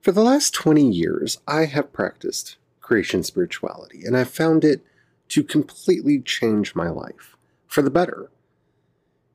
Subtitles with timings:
[0.00, 4.82] For the last 20 years, I have practiced creation spirituality, and I've found it
[5.28, 7.36] to completely change my life
[7.66, 8.30] for the better.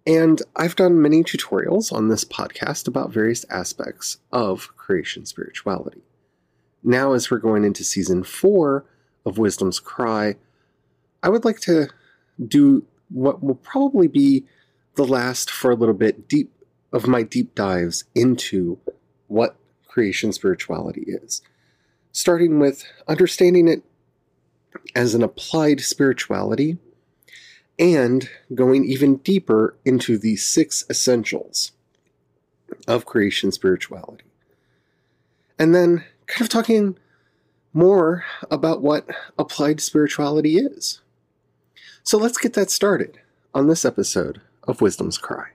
[0.07, 6.01] And I've done many tutorials on this podcast about various aspects of creation spirituality.
[6.83, 8.85] Now, as we're going into season four
[9.23, 10.35] of Wisdom's Cry,
[11.21, 11.89] I would like to
[12.43, 14.45] do what will probably be
[14.95, 16.51] the last for a little bit deep
[16.91, 18.79] of my deep dives into
[19.27, 19.55] what
[19.95, 21.41] creation spirituality is,
[22.11, 23.81] starting with understanding it
[24.93, 26.77] as an applied spirituality
[27.79, 31.71] and going even deeper into the six essentials
[32.89, 34.25] of creation spirituality.
[35.57, 36.97] And then kind of talking
[37.71, 39.09] more about what
[39.39, 40.99] applied spirituality is.
[42.03, 43.17] So let's get that started
[43.53, 45.54] on this episode of Wisdom's Cry.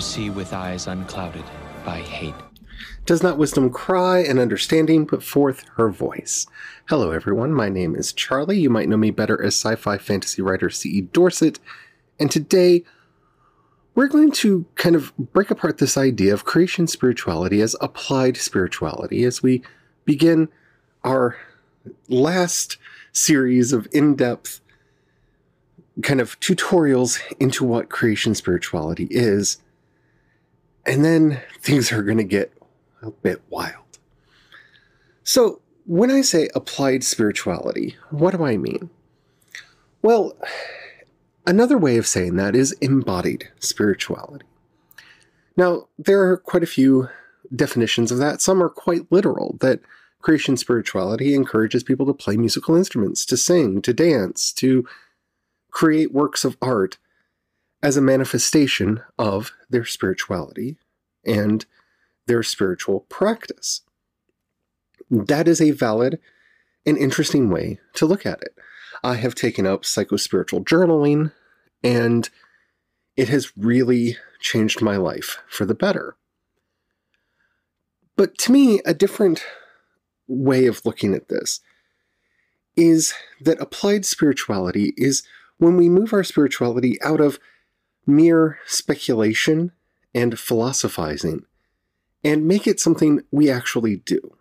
[0.00, 1.44] See with eyes unclouded
[1.84, 2.34] by hate.
[3.04, 6.46] Does not wisdom cry and understanding put forth her voice?
[6.88, 7.52] Hello, everyone.
[7.52, 8.60] My name is Charlie.
[8.60, 11.02] You might know me better as sci fi fantasy writer C.E.
[11.12, 11.58] Dorset.
[12.20, 12.84] And today,
[13.94, 19.24] we're going to kind of break apart this idea of creation spirituality as applied spirituality
[19.24, 19.62] as we
[20.04, 20.48] begin
[21.04, 21.36] our
[22.08, 22.78] last
[23.12, 24.60] series of in depth
[26.02, 29.58] kind of tutorials into what creation spirituality is
[30.86, 32.52] and then things are going to get
[33.02, 33.98] a bit wild.
[35.24, 38.90] So, when I say applied spirituality, what do I mean?
[40.00, 40.36] Well,
[41.46, 44.46] another way of saying that is embodied spirituality.
[45.56, 47.08] Now, there are quite a few
[47.54, 48.40] definitions of that.
[48.40, 49.80] Some are quite literal, that
[50.20, 54.86] creation spirituality encourages people to play musical instruments, to sing, to dance, to
[55.70, 56.98] create works of art
[57.82, 60.76] as a manifestation of their spirituality
[61.24, 61.66] and
[62.26, 63.80] their spiritual practice.
[65.10, 66.20] That is a valid
[66.86, 68.54] and interesting way to look at it.
[69.02, 71.32] I have taken up psychospiritual journaling,
[71.82, 72.28] and
[73.16, 76.16] it has really changed my life for the better.
[78.16, 79.44] But to me, a different
[80.28, 81.60] way of looking at this
[82.76, 85.22] is that applied spirituality is
[85.58, 87.38] when we move our spirituality out of
[88.06, 89.72] mere speculation
[90.14, 91.44] and philosophizing
[92.24, 94.36] and make it something we actually do.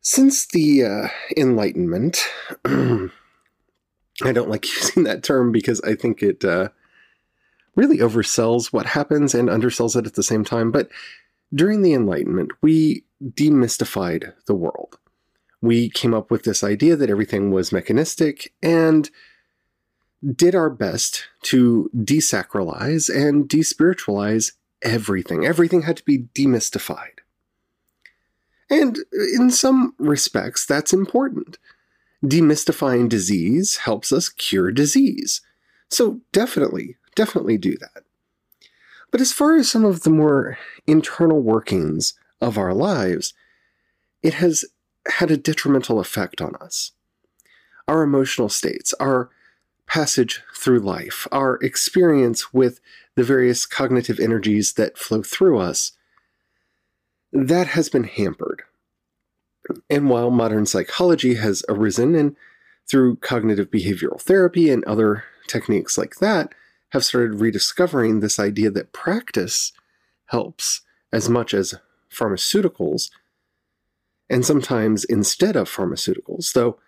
[0.00, 2.18] Since the uh, Enlightenment,
[2.64, 3.10] I
[4.20, 6.68] don't like using that term because I think it uh,
[7.74, 10.70] really oversells what happens and undersells it at the same time.
[10.70, 10.88] But
[11.54, 14.98] during the Enlightenment, we demystified the world.
[15.62, 19.10] We came up with this idea that everything was mechanistic and
[20.32, 24.52] did our best to desacralize and despiritualize
[24.82, 25.44] everything.
[25.44, 27.20] Everything had to be demystified.
[28.70, 28.98] And
[29.34, 31.58] in some respects, that's important.
[32.24, 35.42] Demystifying disease helps us cure disease.
[35.90, 38.04] So definitely, definitely do that.
[39.10, 43.34] But as far as some of the more internal workings of our lives,
[44.22, 44.64] it has
[45.06, 46.92] had a detrimental effect on us.
[47.86, 49.30] Our emotional states, our
[49.86, 52.80] passage through life, our experience with
[53.16, 55.92] the various cognitive energies that flow through us,
[57.32, 58.62] that has been hampered.
[59.88, 62.36] And while modern psychology has arisen and
[62.86, 66.54] through cognitive behavioral therapy and other techniques like that,
[66.90, 69.72] have started rediscovering this idea that practice
[70.26, 70.82] helps
[71.12, 71.74] as much as
[72.10, 73.10] pharmaceuticals,
[74.30, 76.78] and sometimes instead of pharmaceuticals, though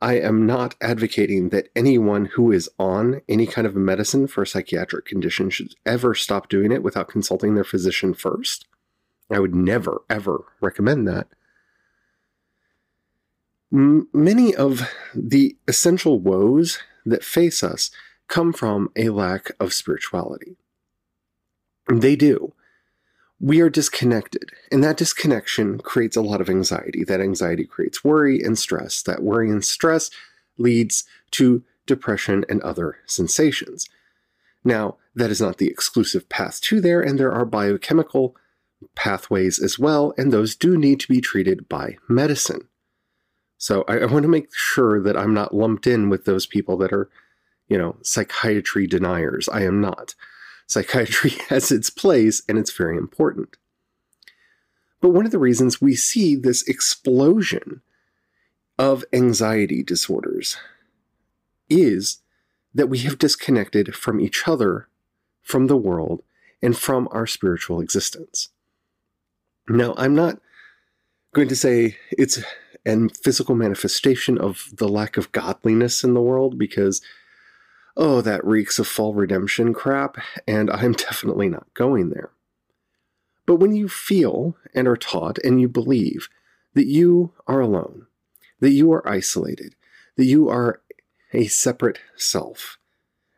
[0.00, 4.46] I am not advocating that anyone who is on any kind of medicine for a
[4.46, 8.66] psychiatric condition should ever stop doing it without consulting their physician first.
[9.30, 11.26] I would never, ever recommend that.
[13.72, 17.90] M- many of the essential woes that face us
[18.28, 20.56] come from a lack of spirituality.
[21.90, 22.54] They do
[23.40, 27.04] we are disconnected, and that disconnection creates a lot of anxiety.
[27.04, 29.02] That anxiety creates worry and stress.
[29.02, 30.10] That worry and stress
[30.56, 33.88] leads to depression and other sensations.
[34.64, 38.34] Now, that is not the exclusive path to there, and there are biochemical
[38.94, 42.68] pathways as well, and those do need to be treated by medicine.
[43.56, 46.76] So I, I want to make sure that I'm not lumped in with those people
[46.78, 47.08] that are,
[47.68, 49.48] you know, psychiatry deniers.
[49.48, 50.14] I am not.
[50.68, 53.56] Psychiatry has its place and it's very important.
[55.00, 57.82] But one of the reasons we see this explosion
[58.78, 60.56] of anxiety disorders
[61.68, 62.20] is
[62.74, 64.88] that we have disconnected from each other,
[65.42, 66.22] from the world,
[66.62, 68.50] and from our spiritual existence.
[69.68, 70.40] Now, I'm not
[71.34, 72.42] going to say it's
[72.86, 77.00] a physical manifestation of the lack of godliness in the world because,
[77.98, 80.16] oh, that reeks of fall redemption crap,
[80.46, 82.30] and I'm definitely not going there.
[83.44, 86.28] But when you feel and are taught and you believe
[86.74, 88.06] that you are alone,
[88.60, 89.74] that you are isolated,
[90.16, 90.80] that you are
[91.32, 92.78] a separate self,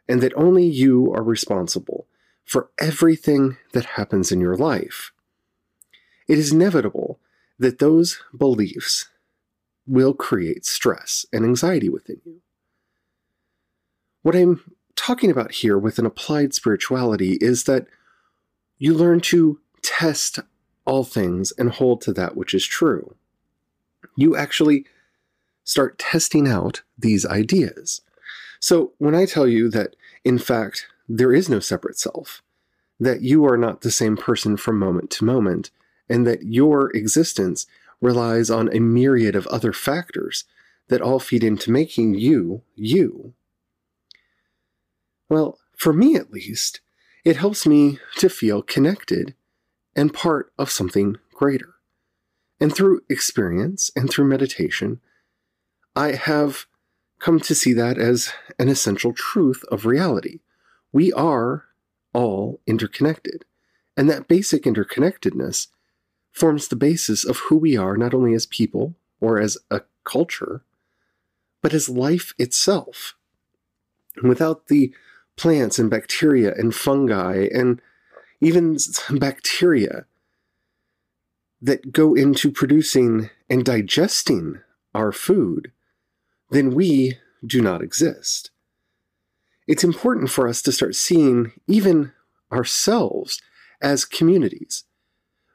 [0.08, 2.06] and that only you are responsible
[2.44, 5.12] for everything that happens in your life,
[6.28, 7.20] it is inevitable
[7.58, 9.08] that those beliefs
[9.86, 12.42] will create stress and anxiety within you.
[14.22, 14.60] What I'm
[14.96, 17.86] talking about here with an applied spirituality is that
[18.78, 20.40] you learn to test
[20.84, 23.14] all things and hold to that which is true.
[24.16, 24.84] You actually
[25.64, 28.02] start testing out these ideas.
[28.60, 32.42] So when I tell you that, in fact, there is no separate self,
[32.98, 35.70] that you are not the same person from moment to moment,
[36.10, 37.66] and that your existence
[38.02, 40.44] relies on a myriad of other factors
[40.88, 43.32] that all feed into making you you.
[45.30, 46.80] Well, for me at least,
[47.24, 49.34] it helps me to feel connected
[49.94, 51.74] and part of something greater.
[52.60, 55.00] And through experience and through meditation,
[55.96, 56.66] I have
[57.20, 60.40] come to see that as an essential truth of reality.
[60.92, 61.66] We are
[62.12, 63.44] all interconnected.
[63.96, 65.68] And that basic interconnectedness
[66.32, 70.62] forms the basis of who we are, not only as people or as a culture,
[71.62, 73.14] but as life itself.
[74.22, 74.92] Without the
[75.40, 77.80] plants and bacteria and fungi and
[78.42, 78.76] even
[79.10, 80.04] bacteria
[81.62, 84.60] that go into producing and digesting
[84.94, 85.72] our food,
[86.50, 88.50] then we do not exist.
[89.66, 92.12] It's important for us to start seeing even
[92.52, 93.40] ourselves
[93.80, 94.84] as communities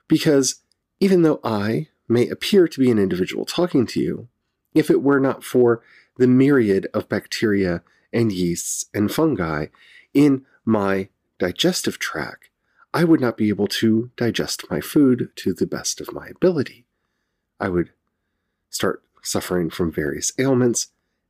[0.08, 0.64] because
[1.00, 4.30] even though I may appear to be an individual talking to you,
[4.74, 5.84] if it were not for
[6.18, 7.84] the myriad of bacteria
[8.16, 9.68] and yeasts and fungi
[10.14, 12.50] in my digestive tract,
[12.94, 16.86] I would not be able to digest my food to the best of my ability.
[17.60, 17.92] I would
[18.70, 20.88] start suffering from various ailments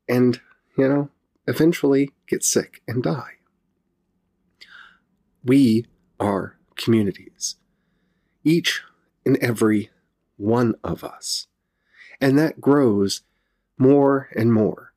[0.08, 0.40] and,
[0.78, 1.10] you know,
[1.48, 3.34] eventually get sick and die.
[5.44, 5.88] We
[6.20, 7.56] are communities.
[8.44, 8.84] Each
[9.26, 9.90] and every
[10.38, 11.48] one of us.
[12.22, 13.24] And that grows
[13.78, 14.94] more and more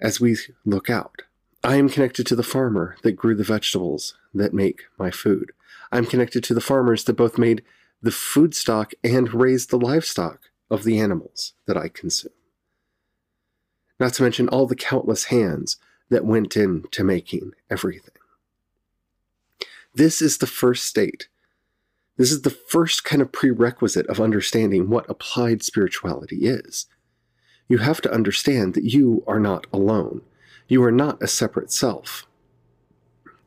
[0.00, 1.22] as we look out.
[1.62, 5.52] I am connected to the farmer that grew the vegetables that make my food.
[5.90, 7.62] I'm connected to the farmers that both made
[8.02, 12.32] the food stock and raised the livestock of the animals that I consume.
[13.98, 15.78] Not to mention all the countless hands
[16.10, 18.14] that went into making everything.
[19.94, 21.28] This is the first state
[22.16, 26.86] this is the first kind of prerequisite of understanding what applied spirituality is.
[27.68, 30.22] You have to understand that you are not alone.
[30.68, 32.26] You are not a separate self.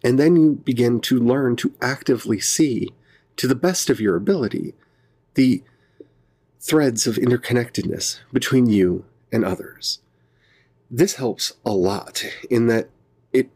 [0.03, 2.89] And then you begin to learn to actively see,
[3.35, 4.73] to the best of your ability,
[5.33, 5.63] the
[6.59, 9.99] threads of interconnectedness between you and others.
[10.89, 12.89] This helps a lot in that
[13.33, 13.49] it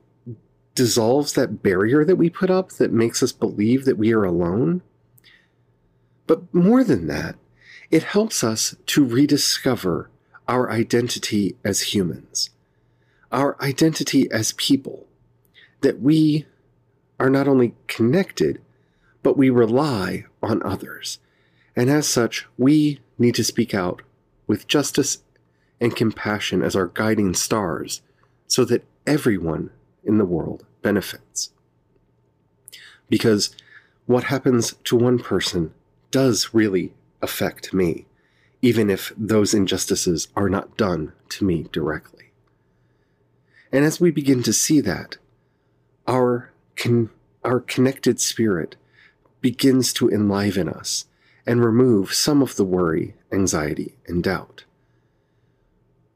[0.75, 4.81] dissolves that barrier that we put up that makes us believe that we are alone
[6.31, 7.35] but more than that,
[7.89, 10.09] it helps us to rediscover
[10.47, 12.49] our identity as humans,
[13.31, 15.07] our identity as people,
[15.81, 16.45] that we
[17.19, 18.61] are not only connected,
[19.23, 21.19] but we rely on others.
[21.75, 24.01] And as such, we need to speak out
[24.47, 25.19] with justice
[25.79, 28.01] and compassion as our guiding stars
[28.47, 29.69] so that everyone
[30.03, 31.51] in the world benefits.
[33.09, 33.55] Because
[34.05, 35.73] what happens to one person
[36.09, 38.05] does really affect me,
[38.61, 42.31] even if those injustices are not done to me directly.
[43.71, 45.17] And as we begin to see that,
[46.07, 47.09] our, con-
[47.43, 48.75] our connected spirit
[49.39, 51.05] begins to enliven us
[51.45, 54.65] and remove some of the worry, anxiety, and doubt.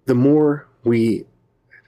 [0.06, 1.26] The more we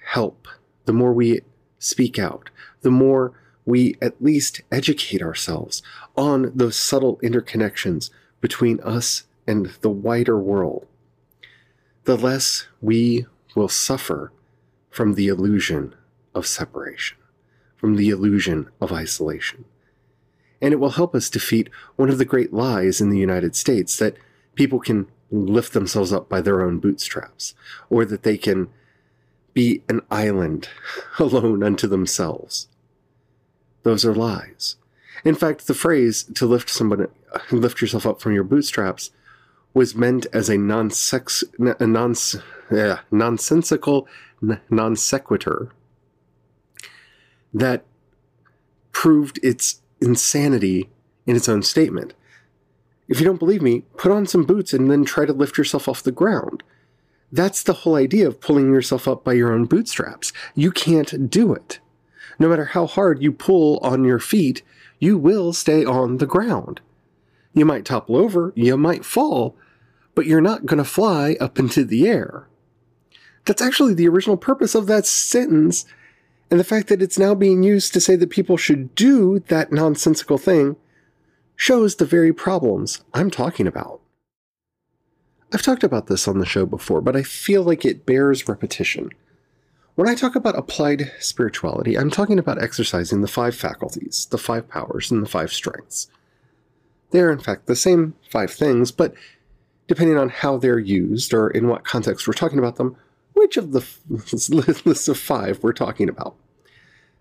[0.07, 0.47] help,
[0.85, 1.41] the more we
[1.77, 2.49] speak out,
[2.81, 3.33] the more
[3.65, 5.83] we at least educate ourselves
[6.15, 8.09] on those subtle interconnections
[8.41, 10.85] between us and the wider world,
[12.03, 13.25] the less we
[13.55, 14.31] will suffer
[14.89, 15.95] from the illusion
[16.35, 17.17] of separation,
[17.75, 19.65] from the illusion of isolation.
[20.61, 23.97] And it will help us defeat one of the great lies in the United States
[23.97, 24.17] that
[24.55, 27.53] people can lift themselves up by their own bootstraps,
[27.89, 28.69] or that they can
[29.53, 30.69] be an island
[31.19, 32.67] alone unto themselves.
[33.83, 34.75] Those are lies.
[35.23, 37.05] In fact, the phrase to lift somebody,
[37.51, 39.11] lift yourself up from your bootstraps
[39.73, 42.15] was meant as a non-sex, non,
[42.71, 44.07] yeah, nonsensical
[44.69, 45.71] non sequitur
[47.53, 47.85] that
[48.91, 50.89] proved its insanity
[51.25, 52.13] in its own statement.
[53.07, 55.87] If you don't believe me, put on some boots and then try to lift yourself
[55.87, 56.63] off the ground.
[57.31, 60.31] That's the whole idea of pulling yourself up by your own bootstraps.
[60.55, 61.79] You can't do it.
[62.39, 64.61] No matter how hard you pull on your feet,
[64.99, 66.81] you will stay on the ground.
[67.53, 69.55] You might topple over, you might fall,
[70.15, 72.47] but you're not going to fly up into the air.
[73.45, 75.85] That's actually the original purpose of that sentence,
[76.51, 79.71] and the fact that it's now being used to say that people should do that
[79.71, 80.75] nonsensical thing
[81.55, 84.01] shows the very problems I'm talking about.
[85.53, 89.11] I've talked about this on the show before, but I feel like it bears repetition.
[89.95, 94.67] When I talk about applied spirituality, I'm talking about exercising the five faculties, the five
[94.67, 96.07] powers, and the five strengths.
[97.11, 99.13] They are, in fact, the same five things, but
[99.87, 102.97] depending on how they're used or in what context we're talking about them,
[103.33, 103.85] which of the
[104.85, 106.35] list of five we're talking about.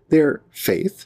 [0.09, 1.05] They're faith.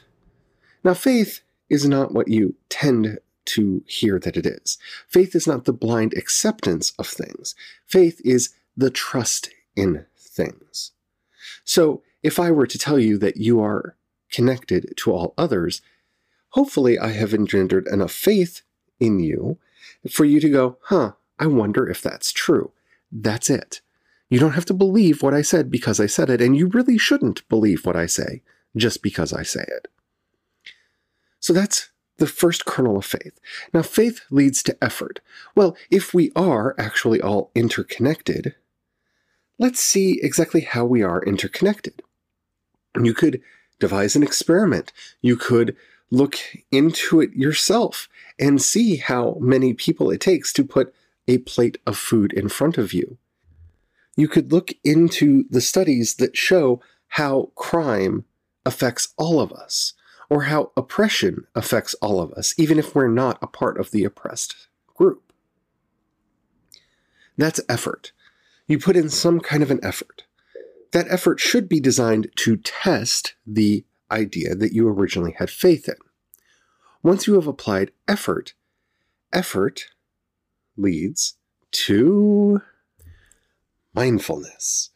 [0.84, 4.78] Now, faith is not what you tend to hear that it is.
[5.08, 7.54] Faith is not the blind acceptance of things.
[7.86, 10.92] Faith is the trust in things.
[11.64, 13.96] So, if I were to tell you that you are
[14.30, 15.82] connected to all others,
[16.50, 18.62] hopefully I have engendered enough faith
[19.02, 19.58] in you
[20.10, 22.72] for you to go, huh, I wonder if that's true.
[23.10, 23.80] That's it.
[24.30, 26.96] You don't have to believe what I said because I said it, and you really
[26.96, 28.42] shouldn't believe what I say
[28.76, 29.88] just because I say it.
[31.38, 33.38] So that's the first kernel of faith.
[33.74, 35.20] Now, faith leads to effort.
[35.54, 38.54] Well, if we are actually all interconnected,
[39.58, 42.02] let's see exactly how we are interconnected.
[43.00, 43.42] You could
[43.80, 44.92] devise an experiment.
[45.20, 45.76] You could
[46.12, 46.36] look
[46.70, 50.94] into it yourself and see how many people it takes to put
[51.26, 53.16] a plate of food in front of you.
[54.14, 58.26] You could look into the studies that show how crime
[58.66, 59.94] affects all of us
[60.28, 64.04] or how oppression affects all of us, even if we're not a part of the
[64.04, 65.32] oppressed group.
[67.38, 68.12] That's effort.
[68.66, 70.24] You put in some kind of an effort.
[70.92, 75.96] That effort should be designed to test the idea that you originally had faith in.
[77.02, 78.54] Once you have applied effort,
[79.32, 79.86] effort
[80.76, 81.34] leads
[81.72, 82.62] to
[83.94, 84.90] mindfulness.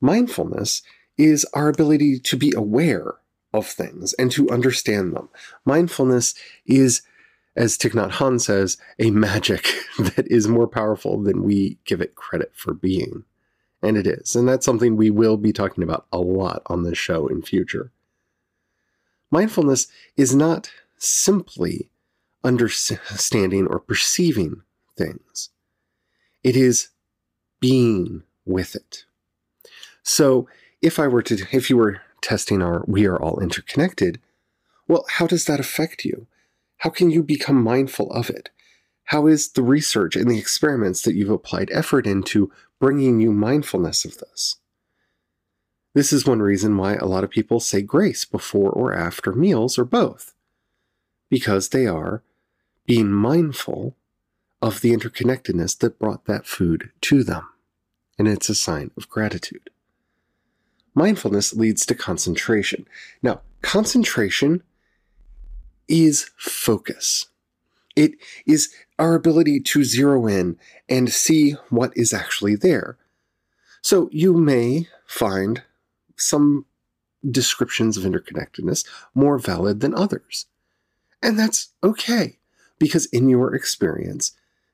[0.00, 0.82] Mindfulness
[1.18, 3.14] is our ability to be aware
[3.52, 5.28] of things and to understand them.
[5.64, 7.02] Mindfulness is,
[7.54, 9.68] as Thich Nhat Hanh says, a magic
[9.98, 13.24] that is more powerful than we give it credit for being.
[13.82, 14.34] And it is.
[14.36, 17.90] And that's something we will be talking about a lot on this show in future.
[19.30, 20.70] Mindfulness is not
[21.02, 21.90] simply
[22.44, 24.62] understanding or perceiving
[24.96, 25.50] things.
[26.42, 26.88] It is
[27.60, 29.04] being with it.
[30.02, 30.48] So
[30.80, 34.20] if I were to, if you were testing our we are all interconnected,
[34.88, 36.26] well, how does that affect you?
[36.78, 38.50] How can you become mindful of it?
[39.04, 44.04] How is the research and the experiments that you've applied effort into bringing you mindfulness
[44.04, 44.56] of this?
[45.94, 49.78] This is one reason why a lot of people say grace before or after meals
[49.78, 50.34] or both,
[51.32, 52.22] because they are
[52.84, 53.96] being mindful
[54.60, 57.48] of the interconnectedness that brought that food to them.
[58.18, 59.70] And it's a sign of gratitude.
[60.94, 62.86] Mindfulness leads to concentration.
[63.22, 64.62] Now, concentration
[65.88, 67.24] is focus.
[67.96, 68.12] It
[68.44, 72.98] is our ability to zero in and see what is actually there.
[73.80, 75.62] So you may find
[76.14, 76.66] some
[77.30, 80.44] descriptions of interconnectedness more valid than others.
[81.22, 82.38] And that's okay,
[82.78, 84.32] because in your experience,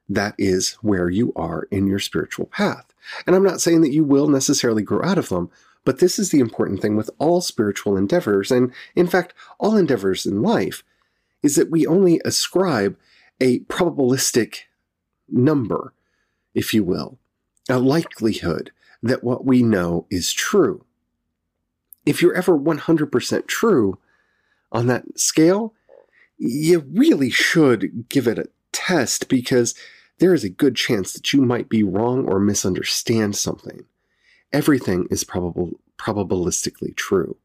[0.08, 2.94] that is where you are in your spiritual path.
[3.26, 5.50] And I'm not saying that you will necessarily grow out of them,
[5.84, 10.24] but this is the important thing with all spiritual endeavors, and in fact, all endeavors
[10.26, 10.82] in life,
[11.42, 12.96] is that we only ascribe
[13.40, 14.60] a probabilistic
[15.28, 15.92] number,
[16.54, 17.18] if you will,
[17.68, 20.84] a likelihood that what we know is true.
[22.08, 23.98] if you're ever 100% true
[24.72, 25.74] on that scale,
[26.38, 29.74] you really should give it a test because
[30.18, 33.84] there is a good chance that you might be wrong or misunderstand something.
[34.52, 37.36] Everything is probable, probabilistically true.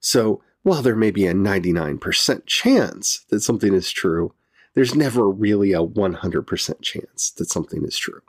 [0.00, 4.34] So, while there may be a 99% chance that something is true,
[4.74, 8.20] there's never really a 100% chance that something is true.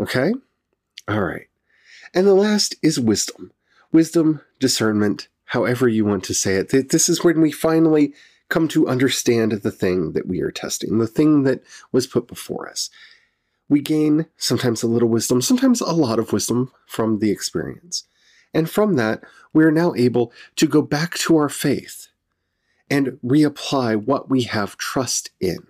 [0.00, 0.32] Okay?
[1.06, 1.48] All right.
[2.14, 3.52] And the last is wisdom.
[3.92, 6.70] Wisdom, discernment, however you want to say it.
[6.88, 8.14] This is when we finally
[8.48, 12.70] come to understand the thing that we are testing, the thing that was put before
[12.70, 12.88] us.
[13.68, 18.04] We gain sometimes a little wisdom, sometimes a lot of wisdom from the experience.
[18.54, 22.08] And from that, we are now able to go back to our faith
[22.88, 25.66] and reapply what we have trust in.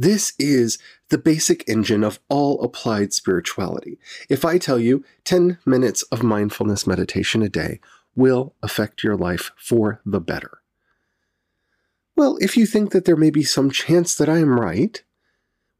[0.00, 0.78] This is
[1.08, 3.98] the basic engine of all applied spirituality.
[4.28, 7.80] If I tell you 10 minutes of mindfulness meditation a day
[8.14, 10.62] will affect your life for the better.
[12.14, 15.02] Well, if you think that there may be some chance that I am right,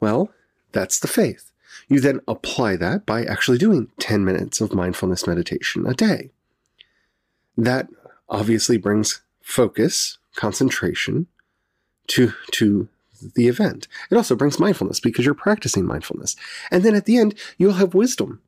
[0.01, 0.31] well,
[0.73, 1.53] that's the faith.
[1.89, 6.31] You then apply that by actually doing 10 minutes of mindfulness meditation a day.
[7.57, 7.89] That
[8.29, 11.29] obviously brings focus, concentration
[12.09, 12.89] to, to
[13.35, 13.89] the event.
[14.11, 16.37] It also brings mindfulness because you're practicing mindfulness.
[16.71, 18.41] And then at the end, you'll have wisdom.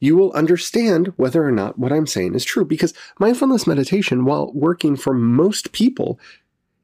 [0.00, 4.52] You will understand whether or not what I'm saying is true because mindfulness meditation, while
[4.52, 6.18] working for most people,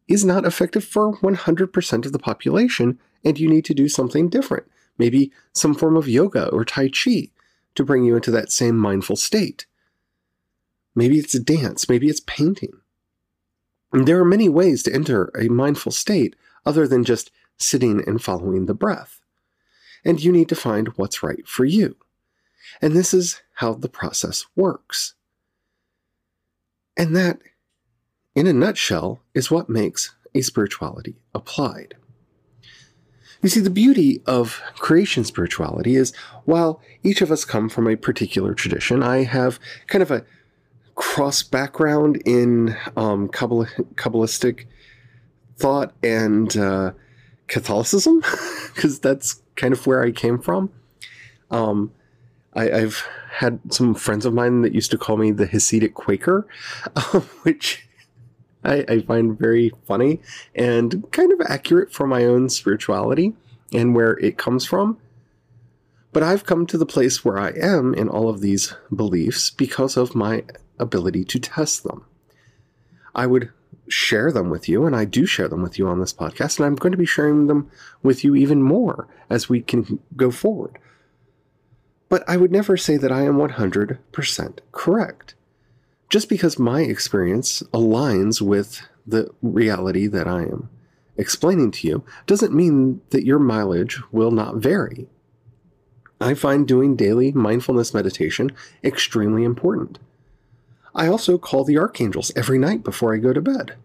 [0.06, 4.64] is not effective for 100% of the population, and you need to do something different
[4.98, 7.28] maybe some form of yoga or Tai Chi
[7.74, 9.66] to bring you into that same mindful state.
[10.94, 12.72] Maybe it's a dance, maybe it's painting.
[13.92, 18.66] There are many ways to enter a mindful state other than just sitting and following
[18.66, 19.20] the breath.
[20.04, 21.96] And you need to find what's right for you.
[22.80, 25.14] And this is how the process works.
[26.96, 27.40] And that,
[28.34, 31.94] in a nutshell, is what makes a spirituality applied.
[33.42, 36.12] You see, the beauty of creation spirituality is
[36.44, 40.24] while each of us come from a particular tradition, I have kind of a
[40.98, 44.66] cross background in um, Kabbalistic
[45.56, 46.90] thought and uh,
[47.46, 48.20] Catholicism,
[48.74, 50.70] because that's kind of where I came from.
[51.52, 51.92] Um,
[52.52, 56.48] I, have had some friends of mine that used to call me the Hasidic Quaker,
[57.42, 57.88] which
[58.64, 60.20] I, I find very funny
[60.56, 63.34] and kind of accurate for my own spirituality
[63.72, 64.98] and where it comes from.
[66.12, 69.96] But I've come to the place where I am in all of these beliefs because
[69.96, 70.44] of my
[70.78, 72.04] ability to test them.
[73.14, 73.50] I would
[73.88, 76.66] share them with you, and I do share them with you on this podcast, and
[76.66, 77.70] I'm going to be sharing them
[78.02, 80.78] with you even more as we can go forward.
[82.08, 85.34] But I would never say that I am 100% correct
[86.08, 90.70] just because my experience aligns with the reality that I am
[91.16, 95.06] explaining to you doesn't mean that your mileage will not vary.
[96.20, 98.50] I find doing daily mindfulness meditation
[98.82, 99.98] extremely important.
[100.94, 103.76] I also call the archangels every night before I go to bed.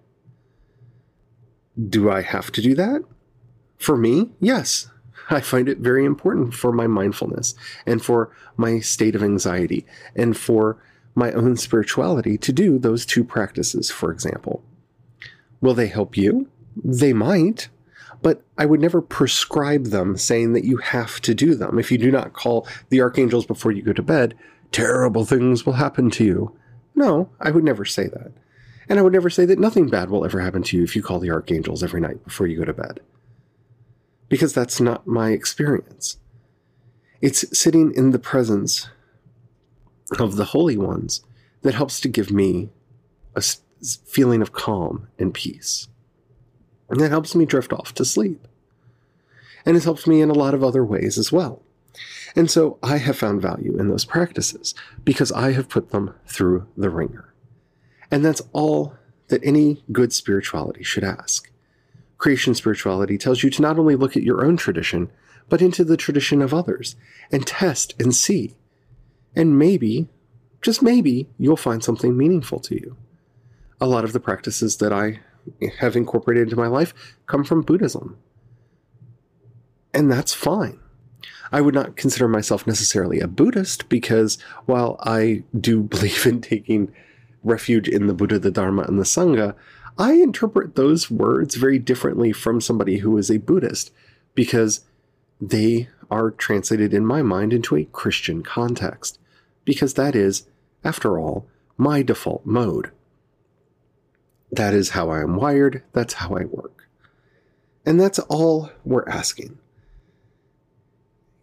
[1.90, 3.04] Do I have to do that?
[3.78, 4.90] For me, yes.
[5.30, 10.36] I find it very important for my mindfulness and for my state of anxiety and
[10.36, 10.78] for
[11.16, 14.64] my own spirituality to do those two practices, for example.
[15.62, 16.50] Will they help you?
[16.84, 17.70] They might,
[18.24, 21.78] but I would never prescribe them saying that you have to do them.
[21.78, 24.34] If you do not call the archangels before you go to bed,
[24.72, 26.58] terrible things will happen to you.
[26.96, 28.32] No, I would never say that.
[28.88, 31.04] And I would never say that nothing bad will ever happen to you if you
[31.04, 33.02] call the archangels every night before you go to bed.
[34.30, 36.18] Because that's not my experience.
[37.22, 38.90] It's sitting in the presence
[40.18, 41.22] of the holy ones
[41.62, 42.70] that helps to give me
[43.36, 43.44] a
[44.06, 45.88] feeling of calm and peace.
[46.90, 48.48] And that helps me drift off to sleep.
[49.66, 51.62] And it helps me in a lot of other ways as well.
[52.36, 56.68] And so I have found value in those practices because I have put them through
[56.76, 57.34] the wringer.
[58.10, 58.96] And that's all
[59.28, 61.50] that any good spirituality should ask.
[62.18, 65.10] Creation spirituality tells you to not only look at your own tradition,
[65.50, 66.96] but into the tradition of others
[67.32, 68.56] and test and see
[69.36, 70.08] and maybe,
[70.62, 72.96] just maybe, you'll find something meaningful to you.
[73.82, 75.22] A lot of the practices that I
[75.80, 76.94] have incorporated into my life
[77.28, 78.18] come from Buddhism.
[79.94, 80.80] And that's fine.
[81.52, 86.92] I would not consider myself necessarily a Buddhist because while I do believe in taking
[87.44, 89.56] refuge in the Buddha, the Dharma, and the Sangha,
[89.98, 93.92] I interpret those words very differently from somebody who is a Buddhist
[94.34, 94.82] because
[95.40, 99.20] they are translated in my mind into a Christian context
[99.66, 100.48] because that is
[100.84, 102.92] after all, my default mode.
[104.54, 106.88] That is how I am wired, that's how I work.
[107.88, 109.58] And that's all we're asking.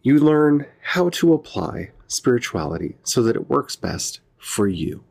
[0.02, 5.02] You learn how to apply spirituality so that it works best for you.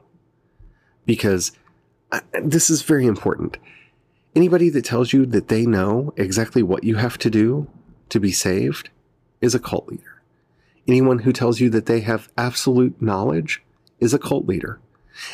[1.05, 1.51] Because
[2.13, 3.57] uh, this is very important.
[4.33, 7.67] Anybody that tells you that they know exactly what you have to do
[8.07, 8.91] to be saved
[9.41, 10.21] is a cult leader.
[10.87, 13.61] Anyone who tells you that they have absolute knowledge
[13.99, 14.79] is a cult leader.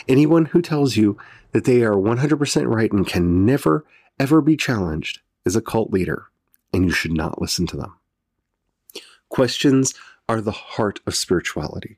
[0.08, 1.17] Anyone who tells you
[1.52, 3.86] that they are 100% right and can never,
[4.19, 6.26] ever be challenged is a cult leader,
[6.74, 7.95] and you should not listen to them.
[9.30, 9.93] Questions
[10.28, 11.98] are the heart of spirituality.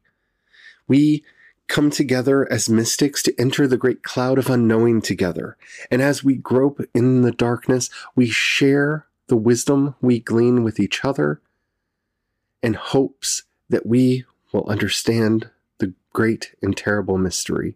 [0.88, 1.24] We
[1.68, 5.58] come together as mystics to enter the great cloud of unknowing together.
[5.92, 11.04] And as we grope in the darkness, we share the wisdom we glean with each
[11.04, 11.42] other
[12.64, 15.50] and hopes that we will understand
[16.18, 17.76] great and terrible mystery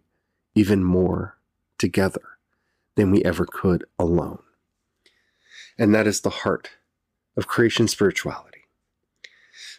[0.56, 1.38] even more
[1.78, 2.22] together
[2.96, 4.42] than we ever could alone.
[5.78, 6.70] And that is the heart
[7.36, 8.64] of creation spirituality.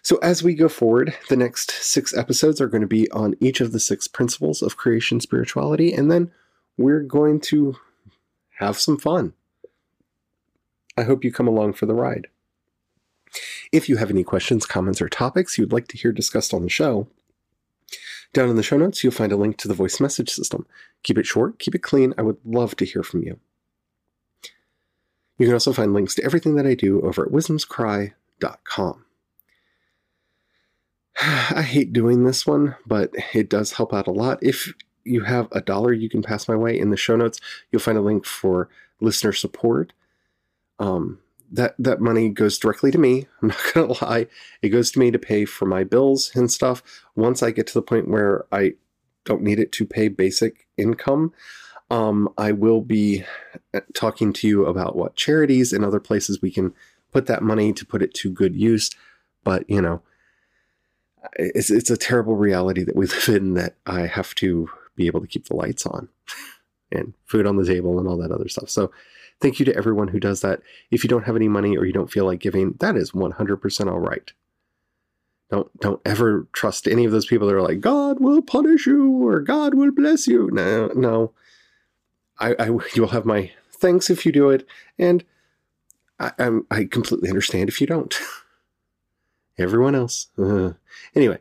[0.01, 3.59] So, as we go forward, the next six episodes are going to be on each
[3.59, 6.31] of the six principles of creation spirituality, and then
[6.77, 7.75] we're going to
[8.59, 9.33] have some fun.
[10.97, 12.27] I hope you come along for the ride.
[13.73, 16.69] If you have any questions, comments, or topics you'd like to hear discussed on the
[16.69, 17.09] show,
[18.33, 20.65] down in the show notes, you'll find a link to the voice message system.
[21.03, 22.13] Keep it short, keep it clean.
[22.17, 23.39] I would love to hear from you.
[25.37, 29.05] You can also find links to everything that I do over at wisdomscry.com.
[31.21, 34.39] I hate doing this one, but it does help out a lot.
[34.41, 37.39] If you have a dollar you can pass my way in the show notes,
[37.71, 38.69] you'll find a link for
[38.99, 39.93] listener support.
[40.79, 41.19] Um,
[41.53, 43.27] that that money goes directly to me.
[43.41, 44.27] I'm not gonna lie;
[44.61, 46.83] it goes to me to pay for my bills and stuff.
[47.15, 48.73] Once I get to the point where I
[49.23, 51.31] don't need it to pay basic income,
[51.89, 53.23] um, I will be
[53.73, 56.73] uh, talking to you about what charities and other places we can
[57.11, 58.89] put that money to put it to good use.
[59.43, 60.01] But you know,
[61.33, 65.21] it's it's a terrible reality that we live in that I have to be able
[65.21, 66.09] to keep the lights on
[66.91, 68.69] and food on the table and all that other stuff.
[68.69, 68.91] So
[69.43, 70.61] thank you to everyone who does that.
[70.89, 73.91] If you don't have any money or you don't feel like giving, that is 100%
[73.91, 74.31] all right.
[75.51, 79.27] Don't don't ever trust any of those people that are like God will punish you
[79.27, 80.49] or God will bless you.
[80.51, 81.33] No, no.
[82.39, 84.65] I, I you'll have my thanks if you do it,
[84.97, 85.23] and
[86.19, 88.17] I, I'm, I completely understand if you don't.
[89.59, 90.29] Everyone else.
[90.39, 90.71] Uh,
[91.13, 91.37] anyway,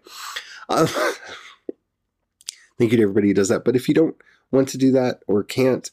[0.69, 0.87] uh,
[2.79, 3.65] thank you to everybody who does that.
[3.65, 4.17] But if you don't
[4.51, 5.91] want to do that or can't,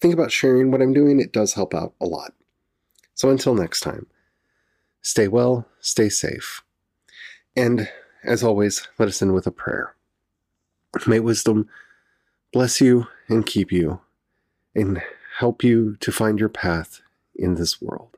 [0.00, 1.20] think about sharing what I'm doing.
[1.20, 2.32] It does help out a lot.
[3.14, 4.06] So until next time,
[5.02, 6.62] stay well, stay safe.
[7.56, 7.88] And
[8.24, 9.94] as always, let us end with a prayer.
[11.06, 11.68] May wisdom
[12.52, 14.00] bless you and keep you
[14.74, 15.02] and
[15.38, 17.00] help you to find your path
[17.34, 18.16] in this world.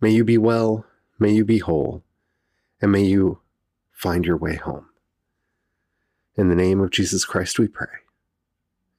[0.00, 0.84] May you be well,
[1.18, 2.02] may you be whole
[2.80, 3.40] and may you
[3.92, 4.88] find your way home.
[6.36, 7.88] In the name of Jesus Christ, we pray.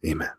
[0.06, 0.32] Amen.